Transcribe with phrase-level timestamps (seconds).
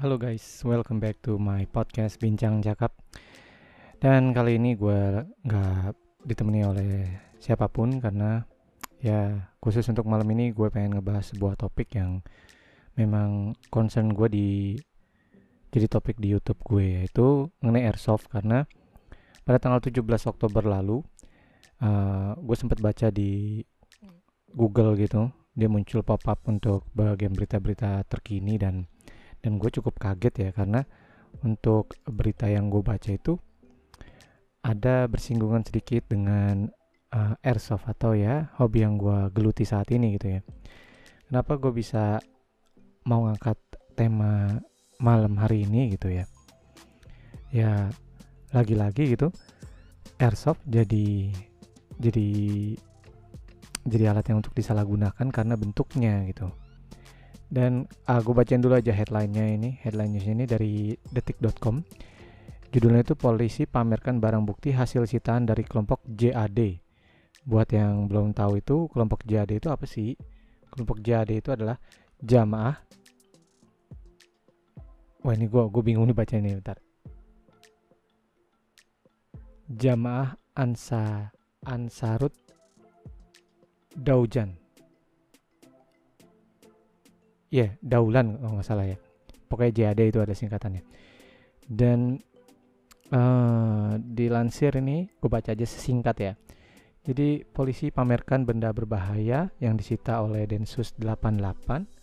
[0.00, 2.88] Halo guys, welcome back to my podcast Bincang Cakap.
[4.00, 5.92] Dan kali ini gue nggak
[6.24, 6.92] ditemani oleh
[7.36, 8.40] siapa pun karena
[9.04, 12.24] ya khusus untuk malam ini gue pengen ngebahas sebuah topik yang
[12.96, 14.48] memang concern gue di
[15.68, 18.64] jadi topik di YouTube gue yaitu mengenai airsoft karena
[19.44, 20.00] pada tanggal 17
[20.32, 21.04] Oktober lalu
[21.84, 23.60] uh, gue sempat baca di
[24.48, 28.88] Google gitu dia muncul pop up untuk bagian berita-berita terkini dan
[29.40, 30.84] dan gue cukup kaget ya karena
[31.44, 33.38] untuk berita yang gue baca itu
[34.60, 36.68] ada bersinggungan sedikit dengan
[37.16, 40.40] uh, airsoft atau ya hobi yang gue geluti saat ini gitu ya.
[41.30, 42.20] Kenapa gue bisa
[43.06, 43.56] mau ngangkat
[43.96, 44.60] tema
[45.00, 46.28] malam hari ini gitu ya?
[47.50, 47.88] Ya
[48.50, 49.30] lagi-lagi gitu
[50.18, 51.32] airsoft jadi
[51.96, 52.28] jadi
[53.86, 56.52] jadi alat yang untuk disalahgunakan karena bentuknya gitu
[57.50, 59.70] dan uh, gue bacain dulu aja headline-nya ini.
[59.82, 61.82] Headline nya ini dari detik.com
[62.70, 66.78] judulnya itu polisi pamerkan barang bukti hasil sitaan dari kelompok JAD
[67.42, 70.14] buat yang belum tahu itu kelompok JAD itu apa sih?
[70.70, 71.74] Kelompok JAD itu adalah
[72.22, 72.78] jamaah.
[75.20, 76.78] Wah ini gue gue bingung nih baca ini bentar.
[79.66, 81.34] Jamaah ansa
[81.66, 82.32] ansarut
[83.98, 84.59] daujan
[87.50, 88.96] ya yeah, daulan kalau nggak salah ya.
[89.50, 90.82] Pokoknya JAD itu ada singkatannya.
[91.66, 92.22] Dan
[93.10, 96.32] uh, dilansir ini gue baca aja sesingkat ya.
[97.00, 102.00] Jadi polisi pamerkan benda berbahaya yang disita oleh Densus 88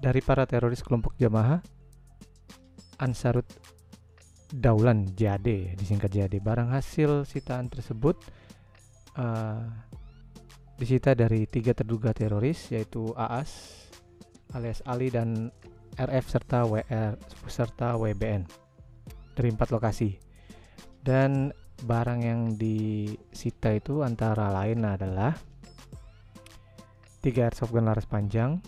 [0.00, 1.60] dari para teroris kelompok jamaah
[3.00, 3.46] Ansarut
[4.50, 8.18] Daulan JAD disingkat JAD barang hasil sitaan tersebut
[9.14, 9.62] uh,
[10.80, 13.84] disita dari tiga terduga teroris yaitu AAS
[14.56, 15.52] alias Ali dan
[16.00, 18.48] RF serta WR serta WBN
[19.36, 20.16] dari empat lokasi
[21.04, 21.52] dan
[21.84, 25.32] barang yang disita itu antara lain adalah
[27.20, 28.60] tiga airsoft gun laras panjang,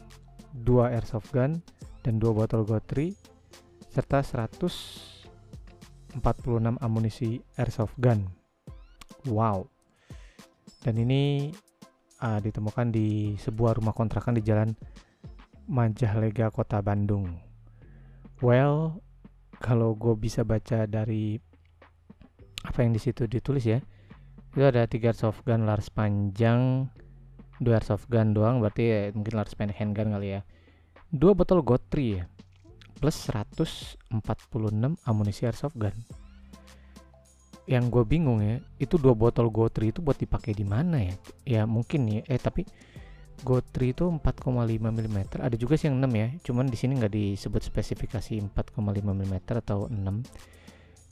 [0.53, 1.61] dua airsoft gun
[2.05, 3.17] dan dua botol gotri
[3.93, 6.17] serta 146
[6.81, 8.29] amunisi airsoft gun.
[9.29, 9.69] Wow.
[10.83, 11.53] Dan ini
[12.23, 14.71] uh, ditemukan di sebuah rumah kontrakan di Jalan
[15.67, 17.35] Majalega, Kota Bandung.
[18.39, 19.03] Well,
[19.59, 21.39] kalau gue bisa baca dari
[22.63, 23.83] apa yang di situ ditulis ya,
[24.55, 26.87] itu ada tiga airsoft gun laras panjang,
[27.59, 30.41] dua airsoft gun doang, berarti ya, mungkin laras pendek handgun kali ya.
[31.11, 32.25] Dua botol gotri ya,
[32.99, 34.15] plus 146
[35.07, 35.95] amunisi airsoft gun
[37.71, 41.15] yang gue bingung ya itu dua botol Gotri itu buat dipakai di mana ya?
[41.47, 42.21] Ya mungkin ya.
[42.27, 42.67] Eh tapi
[43.43, 47.59] Gotri itu 4,5 mm ada juga sih yang 6 ya cuman di sini nggak disebut
[47.59, 49.99] spesifikasi 4,5 mm atau 6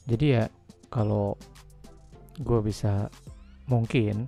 [0.07, 0.45] jadi ya
[0.95, 1.35] kalau
[2.39, 3.11] gue bisa
[3.67, 4.27] mungkin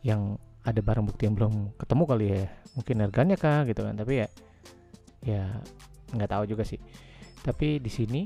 [0.00, 2.44] yang ada barang bukti yang belum ketemu kali ya
[2.76, 3.94] mungkin harganya kah gitu kan.
[3.96, 4.28] Tapi ya
[5.20, 5.44] ya
[6.14, 6.80] nggak tahu juga sih.
[7.40, 8.22] Tapi di sini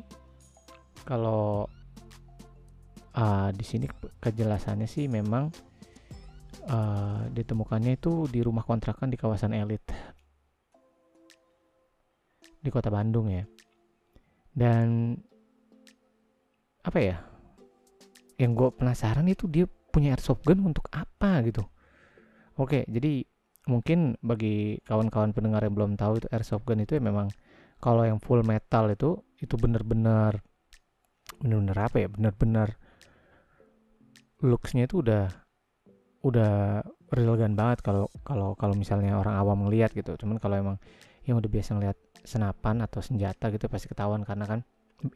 [1.03, 1.67] kalau
[3.15, 3.87] uh, di sini
[4.21, 5.51] kejelasannya sih memang
[6.69, 9.83] uh, ditemukannya itu di rumah kontrakan di kawasan elit.
[12.65, 13.45] Di kota Bandung ya.
[14.55, 15.19] Dan
[16.85, 17.17] apa ya?
[18.41, 21.63] Yang gue penasaran itu dia punya airsoft gun untuk apa gitu.
[22.59, 23.23] Oke jadi
[23.71, 27.31] mungkin bagi kawan-kawan pendengar yang belum tahu itu airsoft gun itu ya memang
[27.79, 30.43] kalau yang full metal itu itu benar-benar
[31.39, 32.09] benar-benar apa ya?
[32.11, 32.75] Benar-benar
[34.45, 35.33] looksnya itu udah
[36.25, 40.17] udah real gun banget kalau kalau kalau misalnya orang awam ngelihat gitu.
[40.21, 40.77] Cuman kalau emang
[41.25, 44.61] yang udah biasa ngelihat senapan atau senjata gitu pasti ketahuan karena kan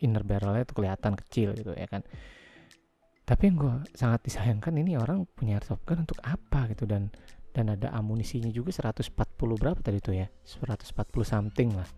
[0.04, 2.00] inner barrelnya itu kelihatan kecil gitu ya kan.
[3.28, 7.12] Tapi yang gue sangat disayangkan ini orang punya airsoft gun untuk apa gitu dan
[7.52, 9.12] dan ada amunisinya juga 140
[9.56, 10.28] berapa tadi tuh ya?
[10.44, 11.88] 140 something lah.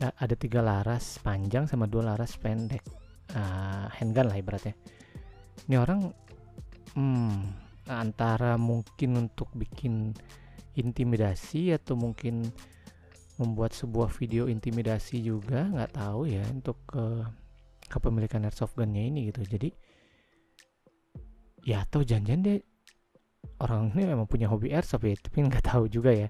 [0.00, 2.80] Nah, ada tiga laras panjang sama dua laras pendek
[3.36, 4.72] uh, handgun lah ibaratnya
[5.68, 6.12] ini orang
[6.94, 7.36] hmm,
[7.90, 10.14] antara mungkin untuk bikin
[10.78, 12.46] intimidasi atau mungkin
[13.40, 17.04] membuat sebuah video intimidasi juga nggak tahu ya untuk ke
[17.90, 19.42] kepemilikan airsoft gunnya ini gitu.
[19.42, 19.72] Jadi
[21.66, 22.60] ya atau janjian deh
[23.60, 26.28] orang ini memang punya hobi airsoft ya tapi nggak tahu juga ya.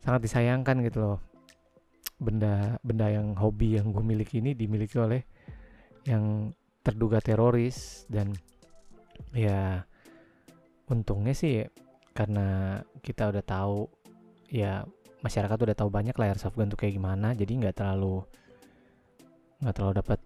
[0.00, 1.18] Sangat disayangkan gitu loh.
[2.16, 5.20] Benda benda yang hobi yang gue miliki ini dimiliki oleh
[6.08, 8.32] yang terduga teroris dan
[9.36, 9.84] ya
[10.88, 11.64] untungnya sih
[12.16, 13.86] karena kita udah tahu
[14.50, 14.82] ya
[15.20, 18.24] masyarakat udah tahu banyak airsoft gun tuh kayak gimana jadi nggak terlalu
[19.60, 20.20] nggak terlalu dapat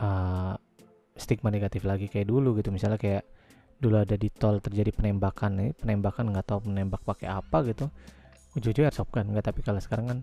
[0.00, 0.56] uh,
[1.18, 2.72] stigma negatif lagi kayak dulu gitu.
[2.72, 3.26] Misalnya kayak
[3.78, 7.86] dulu ada di tol terjadi penembakan nih penembakan nggak tahu menembak pakai apa gitu
[8.56, 9.28] ujung-ujung airsoft gun.
[9.30, 10.18] Nggak tapi kalau sekarang kan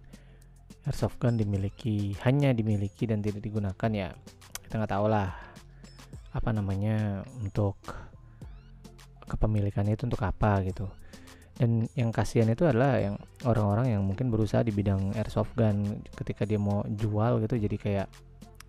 [0.89, 4.09] airsoft gun dimiliki hanya dimiliki dan tidak digunakan ya
[4.65, 5.29] kita nggak tahu lah
[6.35, 7.77] apa namanya untuk
[9.29, 10.89] kepemilikannya itu untuk apa gitu.
[11.55, 13.15] Dan yang kasihan itu adalah yang
[13.47, 18.07] orang-orang yang mungkin berusaha di bidang airsoft gun ketika dia mau jual gitu jadi kayak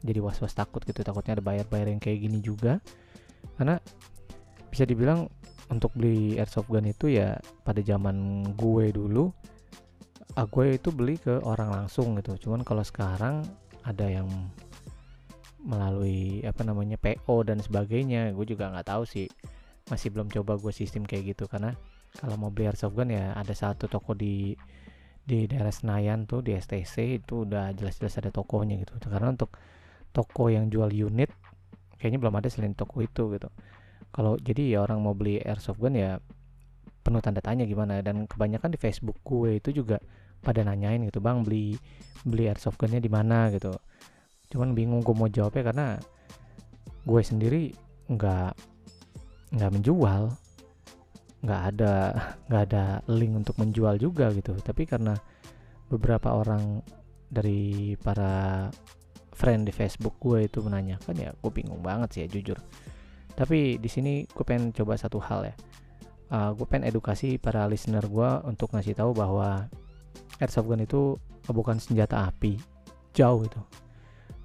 [0.06, 2.78] jadi was-was takut gitu takutnya ada bayar-bayar yang kayak gini juga.
[3.58, 3.82] Karena
[4.70, 5.26] bisa dibilang
[5.66, 7.34] untuk beli airsoft gun itu ya
[7.66, 9.34] pada zaman gue dulu
[10.38, 12.36] ah, gue itu beli ke orang langsung gitu.
[12.48, 13.42] Cuman kalau sekarang
[13.82, 14.28] ada yang
[15.66, 18.30] melalui apa namanya PO dan sebagainya.
[18.32, 19.26] Gue juga nggak tahu sih.
[19.90, 21.50] Masih belum coba gue sistem kayak gitu.
[21.50, 21.74] Karena
[22.16, 24.54] kalau mau beli airsoft gun ya ada satu toko di
[25.26, 28.94] di daerah Senayan tuh di STC itu udah jelas-jelas ada tokonya gitu.
[29.02, 29.58] Karena untuk
[30.14, 31.28] toko yang jual unit
[31.98, 33.50] kayaknya belum ada selain toko itu gitu.
[34.14, 36.22] Kalau jadi ya orang mau beli airsoft gun ya
[37.02, 37.98] penuh tanda tanya gimana.
[38.06, 39.98] Dan kebanyakan di Facebook gue itu juga
[40.46, 41.74] pada nanyain gitu bang beli
[42.22, 43.50] beli airsoft gunnya di mana?
[43.50, 43.74] gitu
[44.50, 45.88] cuman bingung gue mau jawabnya karena
[47.06, 47.62] gue sendiri
[48.10, 48.52] nggak
[49.54, 50.34] nggak menjual.
[51.46, 51.94] Nggak ada
[52.50, 54.54] nggak ada link untuk menjual juga gitu.
[54.58, 55.14] Tapi karena
[55.86, 56.82] beberapa orang
[57.26, 58.66] dari para
[59.36, 62.58] friend di Facebook gue itu menanyakan ya gue bingung banget sih ya jujur.
[63.36, 65.54] Tapi di sini gue pengen coba satu hal ya.
[66.26, 69.70] Uh, gue pengen edukasi para listener gue untuk ngasih tahu bahwa
[70.42, 71.14] airsoft gun itu
[71.46, 72.58] bukan senjata api.
[73.14, 73.85] Jauh itu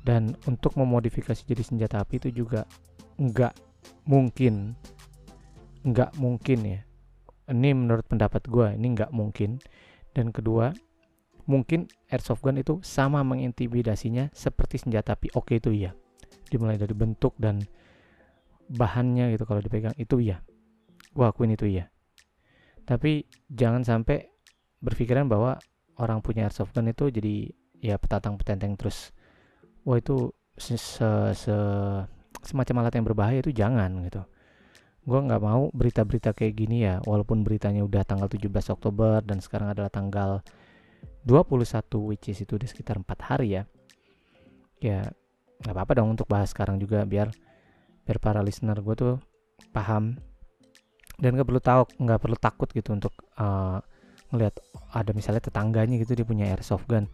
[0.01, 2.65] dan untuk memodifikasi jadi senjata api itu juga
[3.21, 3.53] nggak
[4.09, 4.73] mungkin.
[5.85, 6.81] Nggak mungkin ya.
[7.51, 9.61] Ini menurut pendapat gue ini nggak mungkin.
[10.11, 10.73] Dan kedua
[11.45, 15.33] mungkin airsoft gun itu sama mengintimidasinya seperti senjata api.
[15.37, 15.93] Oke itu iya.
[16.49, 17.61] Dimulai dari bentuk dan
[18.71, 20.41] bahannya gitu kalau dipegang itu iya.
[21.13, 21.93] Gue akuin itu iya.
[22.81, 24.25] Tapi jangan sampai
[24.81, 25.61] berpikiran bahwa
[26.01, 29.13] orang punya airsoft gun itu jadi ya petatang petenteng terus
[29.85, 31.55] wah itu se, se, se
[32.41, 34.21] semacam alat yang berbahaya itu jangan gitu.
[35.01, 39.73] Gue nggak mau berita-berita kayak gini ya walaupun beritanya udah tanggal 17 Oktober dan sekarang
[39.73, 40.45] adalah tanggal
[41.25, 41.73] 21
[42.05, 43.63] which is itu udah sekitar empat hari ya.
[44.81, 45.09] Ya
[45.61, 47.29] nggak apa-apa dong untuk bahas sekarang juga biar
[48.05, 49.15] biar para listener gue tuh
[49.73, 50.17] paham.
[51.21, 53.77] Dan nggak perlu tahu nggak perlu takut gitu untuk uh,
[54.33, 54.57] ngelihat
[54.95, 57.05] ada misalnya tetangganya gitu dia punya airsoft gun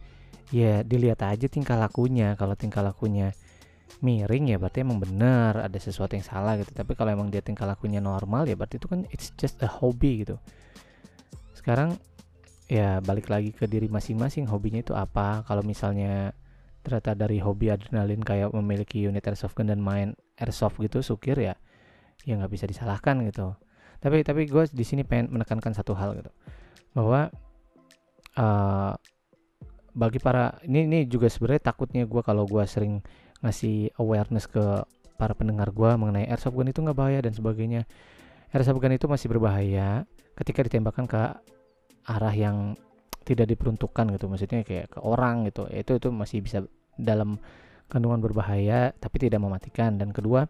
[0.48, 2.34] ya dilihat aja tingkah lakunya.
[2.38, 3.32] Kalau tingkah lakunya
[3.98, 6.70] miring ya berarti emang benar ada sesuatu yang salah gitu.
[6.72, 10.24] Tapi kalau emang dia tingkah lakunya normal ya berarti itu kan it's just a hobby
[10.24, 10.36] gitu.
[11.56, 11.98] Sekarang
[12.68, 15.42] ya balik lagi ke diri masing-masing hobinya itu apa.
[15.48, 16.32] Kalau misalnya
[16.84, 21.58] ternyata dari hobi adrenalin kayak memiliki unit airsoft gun dan main airsoft gitu sukir ya
[22.24, 23.56] ya nggak bisa disalahkan gitu.
[23.98, 26.30] Tapi tapi gue di sini pengen menekankan satu hal gitu.
[26.94, 27.28] Bahwa
[28.38, 28.94] uh,
[29.98, 33.02] bagi para ini ini juga sebenarnya takutnya gue kalau gue sering
[33.42, 34.62] ngasih awareness ke
[35.18, 37.82] para pendengar gue mengenai airsoft gun itu nggak bahaya dan sebagainya.
[38.54, 40.06] Airsoft gun itu masih berbahaya
[40.38, 41.18] ketika ditembakkan ke
[42.06, 42.78] arah yang
[43.26, 45.66] tidak diperuntukkan gitu maksudnya kayak ke orang gitu.
[45.66, 46.62] Itu itu masih bisa
[46.94, 47.42] dalam
[47.90, 49.98] kandungan berbahaya tapi tidak mematikan.
[49.98, 50.46] Dan kedua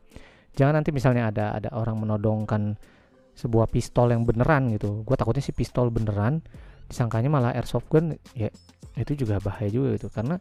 [0.52, 2.76] jangan nanti misalnya ada ada orang menodongkan
[3.32, 5.00] sebuah pistol yang beneran gitu.
[5.08, 6.44] Gue takutnya sih pistol beneran
[6.88, 8.48] disangkanya malah airsoft gun ya
[8.98, 10.08] itu juga bahaya juga gitu.
[10.10, 10.40] Karena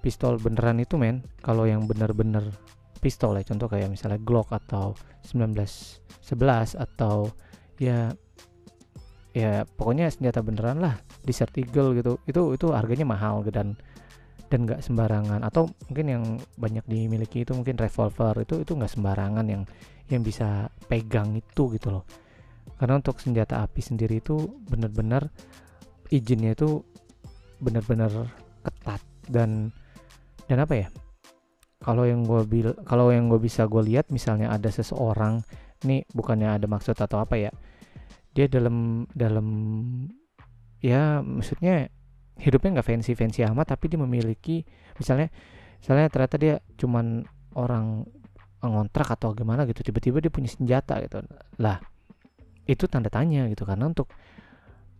[0.00, 2.54] pistol beneran itu men kalau yang bener-bener
[3.02, 4.94] pistol ya contoh kayak misalnya Glock atau
[5.26, 7.30] 1911 atau
[7.78, 8.10] ya
[9.36, 13.78] ya pokoknya senjata beneran lah Desert Eagle gitu itu itu harganya mahal gitu dan
[14.48, 15.44] dan nggak sembarangan.
[15.44, 16.24] Atau mungkin yang
[16.56, 19.62] banyak dimiliki itu mungkin revolver itu itu nggak sembarangan yang
[20.08, 22.04] yang bisa pegang itu gitu loh
[22.78, 24.38] karena untuk senjata api sendiri itu
[24.70, 25.26] benar-benar
[26.14, 26.86] izinnya itu
[27.58, 28.10] benar-benar
[28.62, 29.74] ketat dan
[30.46, 30.88] dan apa ya?
[31.82, 35.42] Kalau yang gue bil kalau yang gue bisa gue lihat misalnya ada seseorang
[35.86, 37.50] ini bukannya ada maksud atau apa ya?
[38.32, 39.46] Dia dalam dalam
[40.78, 41.90] ya maksudnya
[42.38, 44.62] hidupnya nggak fancy fancy amat tapi dia memiliki
[44.94, 45.26] misalnya
[45.82, 47.26] misalnya ternyata dia cuman
[47.58, 48.06] orang
[48.62, 51.22] ngontrak atau gimana gitu tiba-tiba dia punya senjata gitu.
[51.58, 51.82] Lah
[52.68, 54.12] itu tanda tanya gitu karena untuk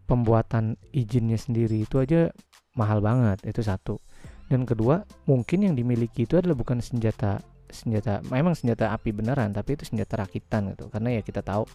[0.08, 2.32] pembuatan izinnya sendiri itu aja
[2.72, 4.00] mahal banget itu satu.
[4.48, 9.76] Dan kedua mungkin yang dimiliki itu adalah bukan senjata senjata memang senjata api beneran tapi
[9.76, 10.88] itu senjata rakitan gitu.
[10.88, 11.68] Karena ya kita tahu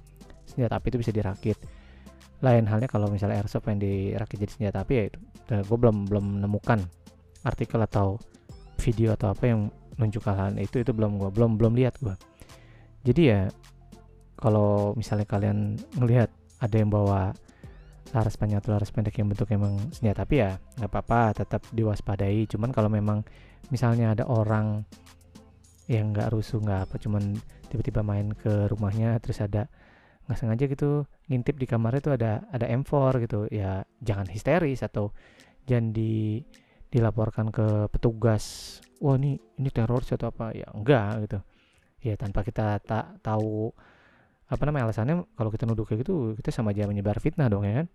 [0.50, 1.58] senjata api itu bisa dirakit.
[2.42, 5.20] Lain halnya kalau misalnya airsoft yang dirakit jadi senjata api ya itu
[5.54, 6.82] gue belum belum menemukan
[7.46, 8.18] artikel atau
[8.82, 9.70] video atau apa yang
[10.00, 12.16] nunjuk hal itu itu belum gue belum belum lihat gue
[13.06, 13.40] jadi ya
[14.44, 16.28] kalau misalnya kalian ngelihat
[16.60, 17.32] ada yang bawa
[18.12, 22.44] laras panjang atau laras pendek yang bentuk emang senjata api ya nggak apa-apa tetap diwaspadai.
[22.52, 23.24] Cuman kalau memang
[23.72, 24.84] misalnya ada orang
[25.88, 27.40] yang nggak rusuh nggak apa cuman
[27.72, 29.72] tiba-tiba main ke rumahnya terus ada
[30.28, 32.92] nggak sengaja gitu ngintip di kamarnya itu ada ada M4
[33.28, 35.12] gitu ya jangan histeris atau
[35.68, 36.40] jangan di
[36.88, 40.56] dilaporkan ke petugas wah ini ini teroris atau apa?
[40.56, 41.40] Ya enggak gitu.
[42.08, 43.76] Ya tanpa kita tak tahu
[44.50, 47.84] apa namanya alasannya kalau kita nuduh kayak gitu kita sama aja menyebar fitnah dong ya
[47.84, 47.88] kan?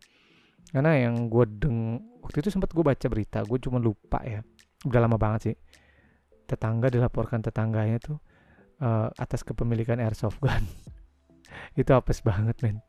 [0.69, 4.41] Karena yang gue deng waktu itu sempat gue baca berita gue cuma lupa ya.
[4.85, 5.57] Udah lama banget sih.
[6.49, 8.17] Tetangga dilaporkan tetangganya tuh
[8.81, 10.65] uh, atas kepemilikan airsoft gun.
[11.81, 12.81] Itu apes banget men.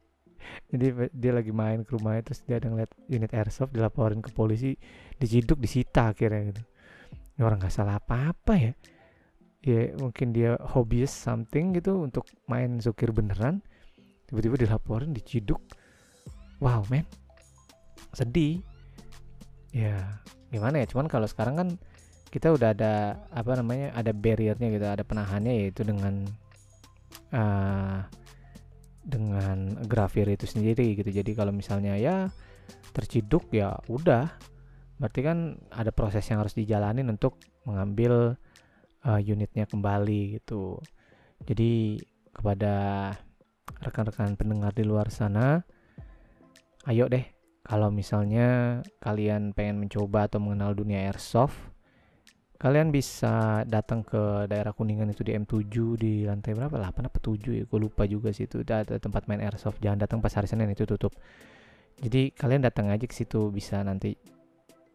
[0.71, 4.73] Jadi dia lagi main ke rumahnya terus dia ada ngeliat unit airsoft dilaporin ke polisi
[5.19, 6.63] diciduk disita akhirnya gitu.
[7.37, 8.73] Ini orang nggak salah apa-apa ya
[9.59, 13.59] ya mungkin dia hobies something gitu untuk main zukir beneran
[14.29, 15.59] tiba-tiba dilaporin diciduk.
[16.63, 17.03] Wow men.
[18.15, 18.63] Sedih.
[19.75, 20.21] Ya
[20.53, 20.85] gimana ya?
[20.89, 21.69] Cuman kalau sekarang kan
[22.29, 26.29] kita udah ada apa namanya ada barriernya gitu ada penahannya yaitu dengan
[27.33, 28.05] uh,
[29.01, 31.09] dengan grafir itu sendiri gitu.
[31.09, 32.29] Jadi kalau misalnya ya
[32.93, 34.29] terciduk ya udah.
[34.99, 38.35] Berarti kan ada proses yang harus dijalanin untuk mengambil
[39.05, 40.79] uh, unitnya kembali gitu.
[41.45, 41.99] Jadi
[42.35, 43.15] kepada
[43.79, 45.63] rekan-rekan pendengar di luar sana,
[46.87, 47.23] ayo deh
[47.69, 51.55] kalau misalnya kalian pengen mencoba atau mengenal dunia airsoft,
[52.57, 56.75] kalian bisa datang ke daerah Kuningan itu di M7 di lantai berapa?
[56.75, 57.63] 8 apa 7 ya?
[57.69, 59.77] Gue lupa juga sih itu ada tempat main airsoft.
[59.85, 61.13] Jangan datang pas hari Senin itu tutup.
[61.99, 64.15] Jadi kalian datang aja ke situ bisa nanti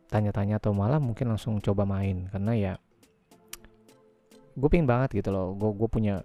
[0.09, 2.73] tanya-tanya atau malah mungkin langsung coba main karena ya
[4.55, 5.55] gue pengen banget gitu loh.
[5.55, 6.23] Gue gue punya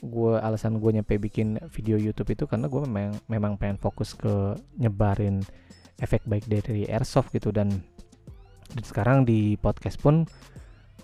[0.00, 4.56] gue alasan gue nyampe bikin video YouTube itu karena gue memang memang pengen fokus ke
[4.80, 5.44] nyebarin
[6.00, 7.52] efek baik dari airsoft gitu.
[7.52, 7.84] Dan,
[8.72, 10.24] dan sekarang di podcast pun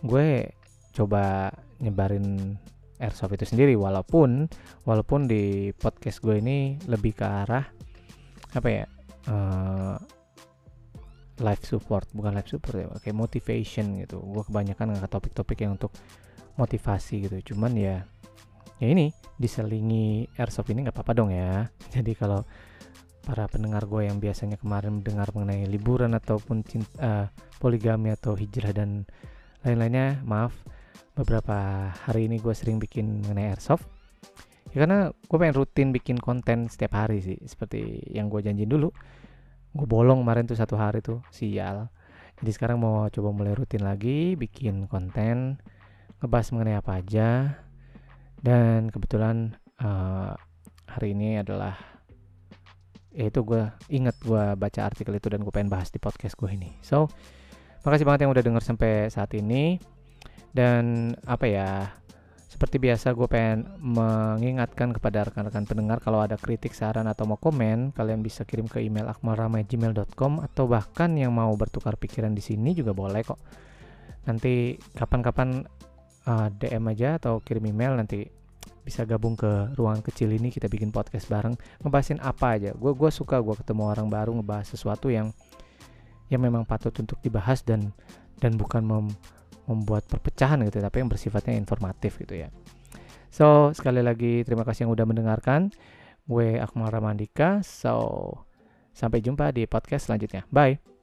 [0.01, 0.49] gue
[0.97, 1.53] coba
[1.85, 2.57] nyebarin
[2.97, 3.77] airsoft itu sendiri.
[3.77, 4.49] Walaupun
[4.89, 7.69] walaupun di podcast gue ini lebih ke arah
[8.57, 8.85] apa ya
[9.29, 10.01] uh,
[11.45, 12.09] live support.
[12.17, 14.25] Bukan live support ya kayak motivation gitu.
[14.25, 15.93] Gue kebanyakan ngangkat topik-topik yang untuk
[16.57, 17.55] motivasi gitu.
[17.55, 18.05] Cuman ya
[18.77, 21.69] ya ini diselingi airsoft ini nggak apa-apa dong ya.
[21.95, 22.45] Jadi kalau
[23.27, 27.27] para pendengar gue yang biasanya kemarin mendengar mengenai liburan ataupun cinta, uh,
[27.59, 29.03] poligami atau hijrah dan
[29.67, 30.55] lain-lainnya maaf
[31.19, 33.89] beberapa hari ini gue sering bikin mengenai airsoft.
[34.71, 38.95] Ya karena gue pengen rutin bikin konten setiap hari sih seperti yang gue janjiin dulu.
[39.75, 41.91] Gue bolong kemarin tuh satu hari tuh sial.
[42.37, 45.57] Jadi sekarang mau coba mulai rutin lagi bikin konten
[46.21, 47.29] ngebahas mengenai apa aja.
[48.41, 50.37] Dan kebetulan uh,
[50.87, 51.77] hari ini adalah
[53.17, 56.77] yaitu gue inget gue baca artikel itu dan gue pengen bahas di podcast gue ini.
[56.85, 57.09] So
[57.83, 59.81] makasih banget yang udah denger sampai saat ini.
[60.53, 61.69] Dan apa ya
[62.57, 67.93] seperti biasa gue pengen mengingatkan kepada rekan-rekan pendengar kalau ada kritik saran atau mau komen
[67.93, 72.97] kalian bisa kirim ke email akmalramai@gmail.com atau bahkan yang mau bertukar pikiran di sini juga
[72.97, 73.37] boleh kok.
[74.25, 75.69] Nanti kapan-kapan
[76.27, 78.27] uh, eh, DM aja atau kirim email nanti
[78.87, 82.71] bisa gabung ke ruangan kecil ini kita bikin podcast bareng ngebahasin apa aja.
[82.75, 85.35] Gue gue suka gue ketemu orang baru ngebahas sesuatu yang
[86.31, 87.91] yang memang patut untuk dibahas dan
[88.39, 89.07] dan bukan mem,
[89.67, 92.49] membuat perpecahan gitu tapi yang bersifatnya informatif gitu ya.
[93.35, 95.75] So sekali lagi terima kasih yang udah mendengarkan.
[96.27, 98.35] Gue Akmal Ramandika so
[98.95, 100.47] sampai jumpa di podcast selanjutnya.
[100.51, 100.96] Bye